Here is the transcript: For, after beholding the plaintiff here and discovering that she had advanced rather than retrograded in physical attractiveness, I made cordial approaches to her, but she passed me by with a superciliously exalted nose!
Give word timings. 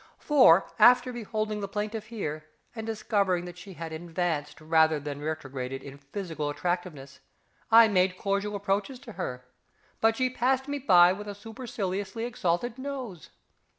For, 0.17 0.65
after 0.79 1.13
beholding 1.13 1.59
the 1.59 1.67
plaintiff 1.67 2.07
here 2.07 2.47
and 2.75 2.87
discovering 2.87 3.45
that 3.45 3.55
she 3.59 3.73
had 3.73 3.93
advanced 3.93 4.59
rather 4.59 4.99
than 4.99 5.21
retrograded 5.21 5.83
in 5.83 5.99
physical 5.99 6.49
attractiveness, 6.49 7.19
I 7.69 7.87
made 7.87 8.17
cordial 8.17 8.55
approaches 8.55 8.97
to 9.01 9.11
her, 9.11 9.45
but 9.99 10.15
she 10.17 10.31
passed 10.31 10.67
me 10.67 10.79
by 10.79 11.13
with 11.13 11.27
a 11.27 11.35
superciliously 11.35 12.23
exalted 12.25 12.79
nose! 12.79 13.29